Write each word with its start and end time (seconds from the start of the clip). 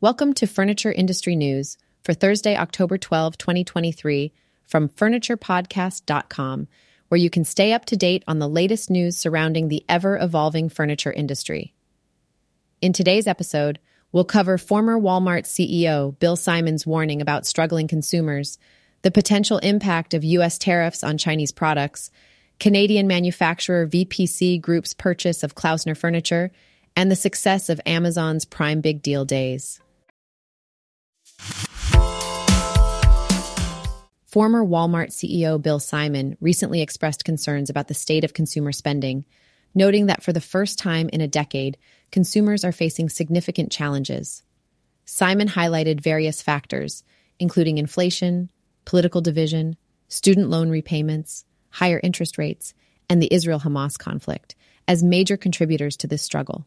Welcome 0.00 0.32
to 0.34 0.46
Furniture 0.46 0.92
Industry 0.92 1.34
News 1.34 1.76
for 2.04 2.14
Thursday, 2.14 2.56
October 2.56 2.98
12, 2.98 3.36
2023, 3.36 4.32
from 4.64 4.88
FurniturePodcast.com, 4.90 6.68
where 7.08 7.18
you 7.18 7.28
can 7.28 7.44
stay 7.44 7.72
up 7.72 7.84
to 7.86 7.96
date 7.96 8.22
on 8.28 8.38
the 8.38 8.48
latest 8.48 8.90
news 8.90 9.16
surrounding 9.16 9.66
the 9.66 9.84
ever 9.88 10.16
evolving 10.16 10.68
furniture 10.68 11.10
industry. 11.10 11.74
In 12.80 12.92
today's 12.92 13.26
episode, 13.26 13.80
we'll 14.12 14.22
cover 14.22 14.56
former 14.56 14.96
Walmart 14.96 15.46
CEO 15.46 16.16
Bill 16.20 16.36
Simon's 16.36 16.86
warning 16.86 17.20
about 17.20 17.44
struggling 17.44 17.88
consumers, 17.88 18.56
the 19.02 19.10
potential 19.10 19.58
impact 19.58 20.14
of 20.14 20.22
U.S. 20.22 20.58
tariffs 20.58 21.02
on 21.02 21.18
Chinese 21.18 21.50
products, 21.50 22.12
Canadian 22.60 23.08
manufacturer 23.08 23.84
VPC 23.84 24.60
Group's 24.60 24.94
purchase 24.94 25.42
of 25.42 25.56
Klaussner 25.56 25.96
Furniture, 25.96 26.52
and 26.94 27.10
the 27.10 27.16
success 27.16 27.68
of 27.68 27.80
Amazon's 27.84 28.44
Prime 28.44 28.80
Big 28.80 29.02
Deal 29.02 29.24
Days. 29.24 29.80
Former 34.28 34.62
Walmart 34.62 35.08
CEO 35.08 35.60
Bill 35.60 35.80
Simon 35.80 36.36
recently 36.38 36.82
expressed 36.82 37.24
concerns 37.24 37.70
about 37.70 37.88
the 37.88 37.94
state 37.94 38.24
of 38.24 38.34
consumer 38.34 38.72
spending, 38.72 39.24
noting 39.74 40.04
that 40.06 40.22
for 40.22 40.34
the 40.34 40.40
first 40.40 40.78
time 40.78 41.08
in 41.08 41.22
a 41.22 41.26
decade, 41.26 41.78
consumers 42.12 42.62
are 42.62 42.72
facing 42.72 43.08
significant 43.08 43.72
challenges. 43.72 44.42
Simon 45.06 45.48
highlighted 45.48 46.02
various 46.02 46.42
factors, 46.42 47.04
including 47.38 47.78
inflation, 47.78 48.50
political 48.84 49.22
division, 49.22 49.76
student 50.08 50.50
loan 50.50 50.68
repayments, 50.68 51.46
higher 51.70 51.98
interest 52.02 52.36
rates, 52.36 52.74
and 53.08 53.22
the 53.22 53.32
Israel 53.32 53.60
Hamas 53.60 53.98
conflict, 53.98 54.54
as 54.86 55.02
major 55.02 55.38
contributors 55.38 55.96
to 55.96 56.06
this 56.06 56.20
struggle. 56.20 56.66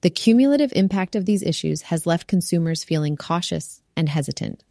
The 0.00 0.10
cumulative 0.10 0.72
impact 0.74 1.16
of 1.16 1.26
these 1.26 1.42
issues 1.42 1.82
has 1.82 2.06
left 2.06 2.28
consumers 2.28 2.82
feeling 2.82 3.16
cautious 3.16 3.82
and 3.98 4.08
hesitant. 4.08 4.64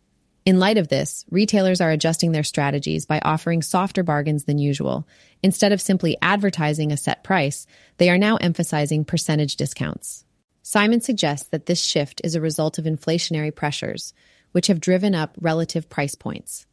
In 0.46 0.60
light 0.60 0.78
of 0.78 0.88
this, 0.88 1.26
retailers 1.30 1.82
are 1.82 1.92
adjusting 1.92 2.32
their 2.32 2.44
strategies 2.44 3.06
by 3.06 3.20
offering 3.20 3.62
softer 3.62 4.02
bargains 4.02 4.46
than 4.46 4.58
usual. 4.58 5.06
Instead 5.44 5.74
of 5.74 5.82
simply 5.82 6.18
advertising 6.22 6.94
a 6.94 6.98
set 6.98 7.22
price, 7.22 7.68
they 7.98 8.10
are 8.10 8.18
now 8.18 8.38
emphasizing 8.38 9.04
percentage 9.04 9.58
discounts. 9.58 10.24
Simon 10.64 11.02
suggests 11.02 11.50
that 11.50 11.66
this 11.66 11.82
shift 11.82 12.22
is 12.24 12.34
a 12.34 12.42
result 12.42 12.78
of 12.78 12.86
inflationary 12.86 13.54
pressures, 13.54 14.14
which 14.54 14.68
have 14.68 14.80
driven 14.80 15.14
up 15.14 15.36
relative 15.42 15.90
price 15.90 16.16
points. 16.16 16.66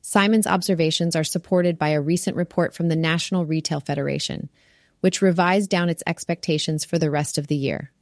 Simon's 0.00 0.46
observations 0.46 1.14
are 1.14 1.24
supported 1.24 1.78
by 1.78 1.90
a 1.90 2.00
recent 2.00 2.34
report 2.34 2.74
from 2.74 2.88
the 2.88 2.96
National 2.96 3.44
Retail 3.44 3.80
Federation, 3.80 4.48
which 5.00 5.20
revised 5.20 5.68
down 5.68 5.90
its 5.90 6.02
expectations 6.06 6.86
for 6.86 6.98
the 6.98 7.10
rest 7.10 7.36
of 7.36 7.46
the 7.46 7.56
year. 7.56 7.92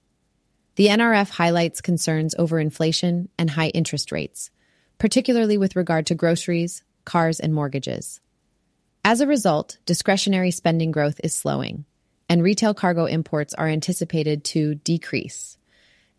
The 0.76 0.88
NRF 0.88 1.30
highlights 1.30 1.80
concerns 1.80 2.34
over 2.38 2.60
inflation 2.60 3.30
and 3.38 3.48
high 3.48 3.68
interest 3.68 4.12
rates, 4.12 4.50
particularly 4.98 5.56
with 5.56 5.74
regard 5.74 6.04
to 6.06 6.14
groceries, 6.14 6.84
cars, 7.06 7.40
and 7.40 7.54
mortgages. 7.54 8.20
As 9.02 9.22
a 9.22 9.26
result, 9.26 9.78
discretionary 9.86 10.50
spending 10.50 10.90
growth 10.90 11.18
is 11.24 11.34
slowing, 11.34 11.86
and 12.28 12.42
retail 12.42 12.74
cargo 12.74 13.06
imports 13.06 13.54
are 13.54 13.68
anticipated 13.68 14.44
to 14.44 14.74
decrease. 14.74 15.56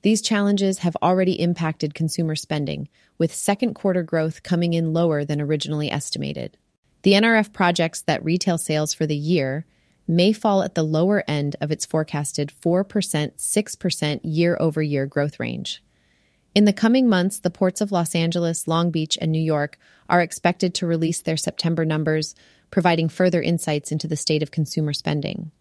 These 0.02 0.23
challenges 0.23 0.80
have 0.80 0.97
already 1.03 1.39
impacted 1.39 1.94
consumer 1.94 2.36
spending, 2.36 2.89
with 3.19 3.36
second 3.36 3.75
quarter 3.75 4.02
growth 4.02 4.42
coming 4.42 4.73
in 4.73 4.92
lower 4.92 5.23
than 5.23 5.39
originally 5.39 5.92
estimated. 5.92 6.58
The 7.03 7.14
NRF 7.14 7.53
projects 7.53 8.02
that 8.03 8.25
retail 8.25 8.58
sales 8.58 8.95
for 8.95 9.05
the 9.05 9.16
year 9.16 9.67
may 10.08 10.31
fall 10.31 10.63
at 10.63 10.75
the 10.75 10.83
lower 10.83 11.23
end 11.27 11.55
of 11.59 11.72
its 11.72 11.86
forecasted 11.86 12.52
4% 12.63 12.86
6% 12.86 14.19
year 14.23 14.58
over 14.59 14.81
year 14.81 15.05
growth 15.05 15.39
range. 15.39 15.83
In 16.55 16.66
the 16.66 16.73
coming 16.73 17.08
months, 17.08 17.39
the 17.39 17.52
ports 17.52 17.81
of 17.81 17.91
Los 17.91 18.16
Angeles, 18.16 18.67
Long 18.67 18.89
Beach, 18.89 19.17
and 19.21 19.32
New 19.32 19.42
York 19.42 19.77
are 20.09 20.21
expected 20.21 20.73
to 20.76 20.87
release 20.87 21.21
their 21.21 21.37
September 21.37 21.86
numbers, 21.86 22.33
providing 22.71 23.09
further 23.09 23.42
insights 23.42 23.92
into 23.92 24.08
the 24.08 24.15
state 24.15 24.42
of 24.42 24.49
consumer 24.49 24.93
spending. 24.93 25.52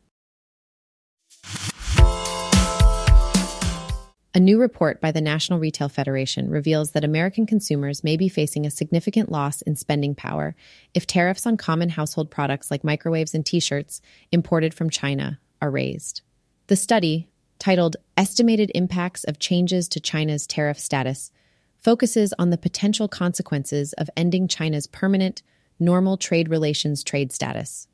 A 4.37 4.39
new 4.39 4.61
report 4.61 5.01
by 5.01 5.13
the 5.13 5.23
National 5.23 5.59
Retail 5.59 5.89
Federation 5.89 6.51
reveals 6.51 6.91
that 6.91 7.05
American 7.05 7.47
consumers 7.47 8.05
may 8.05 8.19
be 8.19 8.29
facing 8.29 8.67
a 8.67 8.71
significant 8.71 9.33
loss 9.33 9.63
in 9.63 9.77
spending 9.77 10.15
power 10.15 10.55
if 10.93 11.07
tariffs 11.07 11.47
on 11.47 11.57
common 11.57 11.89
household 11.89 12.31
products 12.31 12.71
like 12.71 12.85
microwaves 12.85 13.33
and 13.33 13.47
t 13.47 13.61
shirts 13.61 14.03
imported 14.31 14.75
from 14.75 14.91
China 14.91 15.41
are 15.63 15.71
raised. 15.71 16.21
The 16.67 16.77
study, 16.77 17.29
titled 17.59 17.97
Estimated 18.19 18.71
Impacts 18.75 19.25
of 19.25 19.39
Changes 19.39 19.89
to 19.89 20.01
China's 20.01 20.47
Tariff 20.47 20.79
Status, 20.79 21.33
focuses 21.79 22.35
on 22.39 22.51
the 22.51 22.59
potential 22.59 23.09
consequences 23.09 23.95
of 23.95 24.11
ending 24.19 24.49
China's 24.49 24.87
permanent, 24.87 25.43
normal 25.81 26.19
trade 26.19 26.51
relations 26.51 27.03
trade 27.03 27.33
status. 27.33 27.89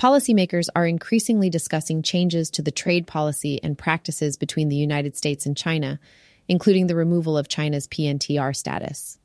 Policymakers 0.00 0.70
are 0.74 0.86
increasingly 0.86 1.50
discussing 1.50 2.00
changes 2.00 2.50
to 2.52 2.62
the 2.62 2.70
trade 2.70 3.06
policy 3.06 3.62
and 3.62 3.76
practices 3.76 4.38
between 4.38 4.70
the 4.70 4.76
United 4.76 5.14
States 5.14 5.44
and 5.44 5.54
China, 5.54 6.00
including 6.48 6.86
the 6.86 6.96
removal 6.96 7.36
of 7.36 7.48
China's 7.48 7.86
PNTR 7.86 8.56
status. 8.56 9.18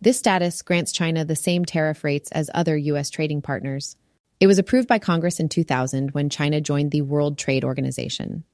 This 0.00 0.18
status 0.18 0.62
grants 0.62 0.92
China 0.92 1.26
the 1.26 1.36
same 1.36 1.66
tariff 1.66 2.02
rates 2.04 2.32
as 2.32 2.48
other 2.54 2.74
U.S. 2.74 3.10
trading 3.10 3.42
partners. 3.42 3.98
It 4.40 4.46
was 4.46 4.58
approved 4.58 4.88
by 4.88 4.98
Congress 4.98 5.40
in 5.40 5.50
2000 5.50 6.12
when 6.12 6.30
China 6.30 6.58
joined 6.58 6.90
the 6.90 7.02
World 7.02 7.36
Trade 7.36 7.62
Organization. 7.62 8.44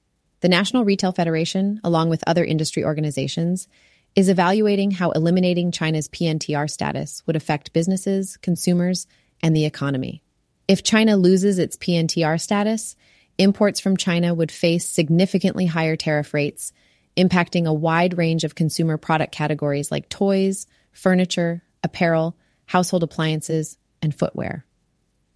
The 0.41 0.49
National 0.49 0.85
Retail 0.85 1.13
Federation, 1.13 1.81
along 1.85 2.09
with 2.09 2.25
other 2.27 2.45
industry 2.45 2.83
organizations, 2.83 3.69
is 4.17 4.29
evaluating 4.29 4.91
how 4.91 5.13
eliminating 5.13 5.71
China's 5.71 6.09
PNTR 6.09 6.69
status 6.69 7.23
would 7.29 7.37
affect 7.37 7.73
businesses, 7.73 8.39
consumers, 8.39 9.07
and 9.41 9.55
the 9.55 9.67
economy. 9.67 10.25
If 10.71 10.85
China 10.85 11.17
loses 11.17 11.59
its 11.59 11.77
PNTR 11.77 12.41
status, 12.41 12.95
imports 13.39 13.81
from 13.81 13.97
China 13.97 14.33
would 14.33 14.53
face 14.53 14.89
significantly 14.89 15.67
higher 15.67 15.97
tariff 15.97 16.33
rates, 16.33 16.73
impacting 17.17 17.67
a 17.67 17.75
wide 17.75 18.17
range 18.17 18.45
of 18.45 18.55
consumer 18.55 18.97
product 18.97 19.33
categories 19.33 19.91
like 19.91 20.09
toys, 20.09 20.69
furniture, 20.93 21.65
apparel, 21.83 22.37
household 22.67 23.03
appliances, 23.03 23.79
and 24.01 24.15
footwear. 24.15 24.65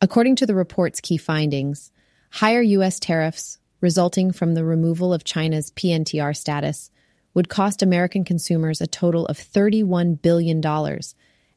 According 0.01 0.37
to 0.37 0.47
the 0.47 0.55
report's 0.55 1.01
key 1.01 1.17
findings, 1.17 1.91
higher 2.31 2.63
U.S. 2.63 3.01
tariffs 3.01 3.59
resulting 3.81 4.31
from 4.31 4.55
the 4.55 4.65
removal 4.65 5.13
of 5.13 5.25
China's 5.25 5.73
PNTR 5.73 6.37
status 6.37 6.93
would 7.35 7.49
cost 7.49 7.83
American 7.83 8.23
consumers 8.23 8.81
a 8.81 8.87
total 8.87 9.27
of 9.27 9.37
$31 9.37 10.23
billion, 10.23 10.65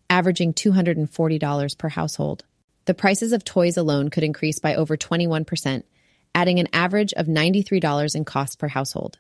averaging 0.10 0.56
$240 0.56 1.78
per 1.78 1.90
household. 1.90 2.44
The 2.88 2.94
prices 2.94 3.34
of 3.34 3.44
toys 3.44 3.76
alone 3.76 4.10
could 4.10 4.24
increase 4.24 4.60
by 4.60 4.74
over 4.74 4.96
21%, 4.96 5.84
adding 6.34 6.60
an 6.60 6.70
average 6.72 7.14
of 7.16 7.28
$93 7.28 8.16
in 8.16 8.24
costs 8.24 8.56
per 8.56 8.70
household. 8.70 9.20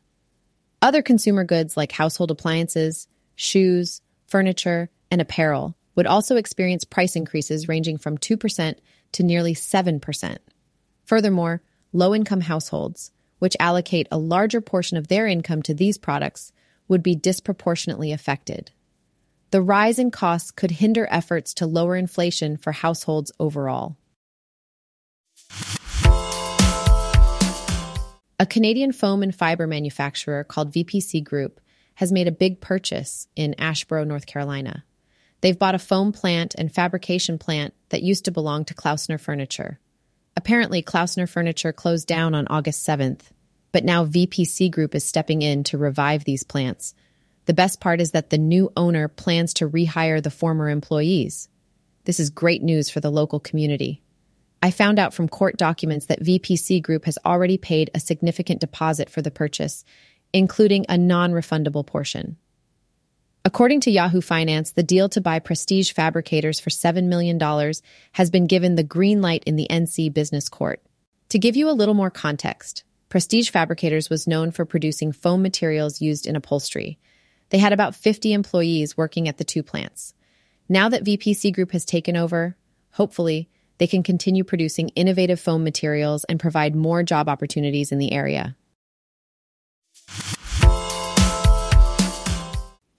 Other 0.81 1.01
consumer 1.01 1.44
goods 1.44 1.75
like 1.75 1.91
household 1.91 2.31
appliances, 2.31 3.09
shoes, 3.35 4.01
furniture, 4.25 4.89
and 5.11 5.19
apparel 5.19 5.75
would 5.95 6.07
also 6.07 6.38
experience 6.38 6.85
price 6.85 7.17
increases 7.17 7.67
ranging 7.67 7.97
from 7.97 8.17
2% 8.17 8.75
to 9.11 9.23
nearly 9.23 9.53
7%. 9.53 10.38
Furthermore, 11.03 11.61
low 11.91 12.16
income 12.16 12.41
households, 12.41 13.11
which 13.39 13.57
allocate 13.59 14.07
a 14.09 14.17
larger 14.17 14.61
portion 14.61 14.95
of 14.95 15.09
their 15.09 15.27
income 15.27 15.61
to 15.63 15.73
these 15.73 15.97
products, 15.97 16.53
would 16.88 17.03
be 17.03 17.16
disproportionately 17.16 18.13
affected 18.13 18.72
the 19.51 19.61
rise 19.61 19.97
in 19.97 20.11
costs 20.11 20.51
could 20.51 20.71
hinder 20.71 21.07
efforts 21.09 21.53
to 21.55 21.65
lower 21.65 21.95
inflation 21.95 22.57
for 22.57 22.71
households 22.71 23.31
overall. 23.39 23.95
A 28.39 28.45
Canadian 28.45 28.91
foam 28.91 29.23
and 29.23 29.33
fiber 29.33 29.65
manufacturer 29.65 30.44
called 30.44 30.73
VPC 30.73 31.23
Group 31.23 31.59
has 31.95 32.11
made 32.11 32.27
a 32.27 32.31
big 32.31 32.61
purchase 32.61 33.27
in 33.35 33.55
Asheboro, 33.57 34.05
North 34.05 34.27
Carolina. 34.27 34.83
They've 35.41 35.57
bought 35.57 35.75
a 35.75 35.79
foam 35.79 36.11
plant 36.11 36.53
and 36.55 36.73
fabrication 36.73 37.39
plant 37.39 37.73
that 37.89 38.03
used 38.03 38.25
to 38.25 38.31
belong 38.31 38.65
to 38.65 38.75
Klaussner 38.75 39.19
Furniture. 39.19 39.79
Apparently, 40.35 40.83
Klaussner 40.83 41.27
Furniture 41.27 41.73
closed 41.73 42.07
down 42.07 42.35
on 42.35 42.47
August 42.47 42.85
7th, 42.85 43.21
but 43.71 43.83
now 43.83 44.05
VPC 44.05 44.69
Group 44.69 44.93
is 44.93 45.03
stepping 45.03 45.41
in 45.41 45.63
to 45.63 45.77
revive 45.77 46.23
these 46.23 46.43
plants 46.43 46.93
the 47.47 47.53
best 47.53 47.79
part 47.79 48.01
is 48.01 48.11
that 48.11 48.29
the 48.29 48.38
new 48.38 48.71
owner 48.77 49.07
plans 49.07 49.53
to 49.55 49.69
rehire 49.69 50.21
the 50.21 50.29
former 50.29 50.69
employees. 50.69 51.47
This 52.03 52.19
is 52.19 52.29
great 52.29 52.61
news 52.61 52.89
for 52.89 52.99
the 52.99 53.09
local 53.09 53.39
community. 53.39 54.01
I 54.61 54.71
found 54.71 54.99
out 54.99 55.13
from 55.13 55.29
court 55.29 55.55
documents 55.55 56.07
that 56.07 56.21
VPC 56.21 56.81
Group 56.81 57.05
has 57.05 57.17
already 57.25 57.57
paid 57.57 57.89
a 57.94 57.99
significant 57.99 58.59
deposit 58.59 59.09
for 59.09 59.21
the 59.21 59.31
purchase, 59.31 59.85
including 60.33 60.85
a 60.89 60.97
non 60.97 61.31
refundable 61.31 61.85
portion. 61.85 62.38
According 63.45 63.79
to 63.81 63.91
Yahoo 63.91 64.19
Finance, 64.19 64.71
the 64.71 64.83
deal 64.83 65.07
to 65.09 65.21
buy 65.21 65.39
Prestige 65.39 65.93
Fabricators 65.93 66.59
for 66.59 66.69
$7 66.69 67.05
million 67.05 67.39
has 68.11 68.29
been 68.29 68.45
given 68.45 68.75
the 68.75 68.83
green 68.83 69.21
light 69.21 69.43
in 69.45 69.55
the 69.55 69.67
NC 69.69 70.13
Business 70.13 70.50
Court. 70.50 70.81
To 71.29 71.39
give 71.39 71.55
you 71.55 71.69
a 71.69 71.71
little 71.71 71.93
more 71.93 72.11
context, 72.11 72.83
Prestige 73.07 73.51
Fabricators 73.51 74.09
was 74.09 74.27
known 74.27 74.51
for 74.51 74.65
producing 74.65 75.13
foam 75.13 75.41
materials 75.41 76.01
used 76.01 76.27
in 76.27 76.35
upholstery. 76.35 77.00
They 77.49 77.57
had 77.57 77.73
about 77.73 77.95
50 77.95 78.33
employees 78.33 78.97
working 78.97 79.27
at 79.27 79.38
the 79.38 79.44
two 79.44 79.63
plants. 79.63 80.13
Now 80.67 80.89
that 80.89 81.03
VPC 81.03 81.53
Group 81.53 81.71
has 81.71 81.85
taken 81.85 82.17
over, 82.17 82.57
hopefully, 82.91 83.49
they 83.77 83.88
can 83.88 84.03
continue 84.03 84.44
producing 84.44 84.89
innovative 84.89 85.39
foam 85.39 85.63
materials 85.63 86.23
and 86.25 86.39
provide 86.39 86.75
more 86.75 87.03
job 87.03 87.29
opportunities 87.29 87.91
in 87.91 87.99
the 87.99 88.11
area. 88.11 88.55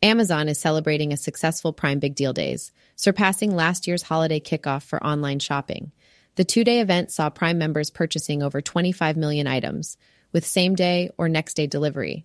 Amazon 0.01 0.49
is 0.49 0.61
celebrating 0.61 1.13
a 1.13 1.17
successful 1.17 1.73
Prime 1.73 1.99
Big 1.99 2.15
Deal 2.15 2.33
Days, 2.33 2.71
surpassing 2.95 3.55
last 3.55 3.87
year's 3.89 4.03
holiday 4.03 4.39
kickoff 4.39 4.85
for 4.85 5.05
online 5.05 5.41
shopping. 5.41 5.91
The 6.37 6.45
two 6.45 6.63
day 6.63 6.81
event 6.81 7.11
saw 7.11 7.31
Prime 7.31 7.59
members 7.59 7.91
purchasing 7.91 8.43
over 8.43 8.63
25 8.63 9.17
million 9.17 9.49
items, 9.49 9.99
with 10.33 10.47
same 10.47 10.77
day 10.77 11.11
or 11.19 11.29
next 11.29 11.55
day 11.55 11.67
delivery. 11.67 12.25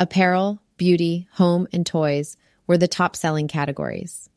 Apparel, 0.00 0.62
beauty, 0.80 1.28
home, 1.32 1.68
and 1.74 1.84
toys 1.84 2.38
were 2.66 2.78
the 2.78 2.88
top 2.88 3.14
selling 3.14 3.46
categories. 3.46 4.30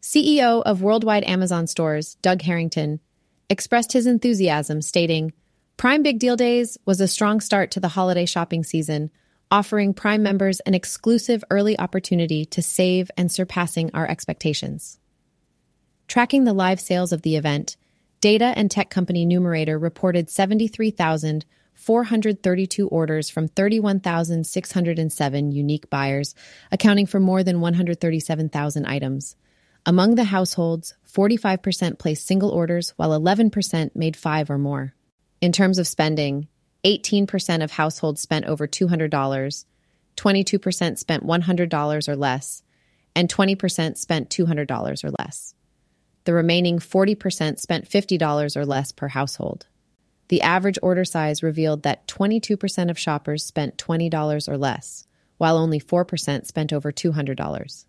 CEO 0.00 0.62
of 0.62 0.80
Worldwide 0.80 1.24
Amazon 1.24 1.66
Stores, 1.66 2.14
Doug 2.22 2.40
Herrington, 2.40 3.00
expressed 3.50 3.92
his 3.92 4.06
enthusiasm, 4.06 4.80
stating, 4.80 5.34
Prime 5.76 6.02
Big 6.02 6.18
Deal 6.18 6.36
Days 6.36 6.78
was 6.86 7.02
a 7.02 7.06
strong 7.06 7.38
start 7.42 7.70
to 7.72 7.80
the 7.80 7.88
holiday 7.88 8.24
shopping 8.24 8.64
season, 8.64 9.10
offering 9.50 9.92
Prime 9.92 10.22
members 10.22 10.60
an 10.60 10.72
exclusive 10.72 11.44
early 11.50 11.78
opportunity 11.78 12.46
to 12.46 12.62
save 12.62 13.10
and 13.18 13.30
surpassing 13.30 13.90
our 13.92 14.08
expectations. 14.08 14.98
Tracking 16.06 16.44
the 16.44 16.54
live 16.54 16.80
sales 16.80 17.12
of 17.12 17.20
the 17.20 17.36
event, 17.36 17.76
data 18.22 18.54
and 18.56 18.70
tech 18.70 18.88
company 18.88 19.26
Numerator 19.26 19.78
reported 19.78 20.30
73,432 21.78 22.88
orders 22.88 23.30
from 23.30 23.46
31,607 23.46 25.52
unique 25.52 25.88
buyers, 25.88 26.34
accounting 26.72 27.06
for 27.06 27.20
more 27.20 27.44
than 27.44 27.60
137,000 27.60 28.84
items. 28.84 29.36
Among 29.86 30.16
the 30.16 30.24
households, 30.24 30.94
45% 31.10 31.98
placed 31.98 32.26
single 32.26 32.50
orders, 32.50 32.92
while 32.96 33.18
11% 33.18 33.94
made 33.94 34.16
five 34.16 34.50
or 34.50 34.58
more. 34.58 34.92
In 35.40 35.52
terms 35.52 35.78
of 35.78 35.86
spending, 35.86 36.48
18% 36.84 37.62
of 37.62 37.70
households 37.70 38.20
spent 38.20 38.46
over 38.46 38.66
$200, 38.66 39.64
22% 40.16 40.98
spent 40.98 41.24
$100 41.24 42.08
or 42.08 42.16
less, 42.16 42.64
and 43.14 43.32
20% 43.32 43.96
spent 43.96 44.30
$200 44.30 45.04
or 45.04 45.10
less. 45.16 45.54
The 46.24 46.34
remaining 46.34 46.80
40% 46.80 47.60
spent 47.60 47.88
$50 47.88 48.56
or 48.56 48.66
less 48.66 48.90
per 48.92 49.08
household. 49.08 49.66
The 50.28 50.42
average 50.42 50.78
order 50.82 51.04
size 51.04 51.42
revealed 51.42 51.82
that 51.82 52.06
22% 52.06 52.90
of 52.90 52.98
shoppers 52.98 53.44
spent 53.44 53.78
$20 53.78 54.48
or 54.48 54.58
less, 54.58 55.06
while 55.38 55.56
only 55.56 55.80
4% 55.80 56.46
spent 56.46 56.72
over 56.72 56.92
$200. 56.92 57.84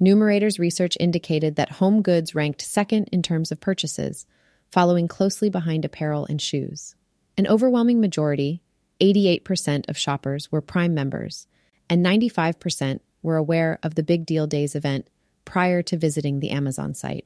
Numerator's 0.00 0.58
research 0.58 0.96
indicated 1.00 1.56
that 1.56 1.72
home 1.72 2.02
goods 2.02 2.34
ranked 2.34 2.62
second 2.62 3.08
in 3.10 3.22
terms 3.22 3.50
of 3.50 3.60
purchases, 3.60 4.26
following 4.70 5.08
closely 5.08 5.48
behind 5.48 5.84
apparel 5.84 6.26
and 6.26 6.40
shoes. 6.40 6.94
An 7.36 7.46
overwhelming 7.46 8.00
majority, 8.00 8.62
88% 9.00 9.88
of 9.88 9.96
shoppers, 9.96 10.52
were 10.52 10.60
Prime 10.60 10.94
members, 10.94 11.46
and 11.88 12.04
95% 12.04 13.00
were 13.22 13.36
aware 13.36 13.78
of 13.82 13.94
the 13.94 14.02
Big 14.02 14.26
Deal 14.26 14.46
Days 14.46 14.74
event 14.74 15.08
prior 15.44 15.82
to 15.82 15.96
visiting 15.96 16.40
the 16.40 16.50
Amazon 16.50 16.94
site. 16.94 17.24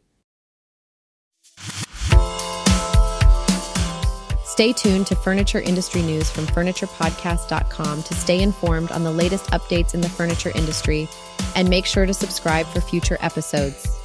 Stay 4.52 4.70
tuned 4.70 5.06
to 5.06 5.16
furniture 5.16 5.62
industry 5.62 6.02
news 6.02 6.31
from 6.31 6.44
FurniturePodcast.com 6.44 8.02
to 8.02 8.14
stay 8.14 8.43
informed 8.43 8.93
on 8.93 9.02
the 9.02 9.10
latest 9.10 9.46
updates 9.46 9.94
in 9.94 10.02
the 10.02 10.10
furniture 10.10 10.52
industry 10.54 11.08
and 11.56 11.70
make 11.70 11.87
sure 11.87 12.04
to 12.04 12.12
subscribe 12.12 12.66
for 12.66 12.82
future 12.82 13.16
episodes. 13.20 14.01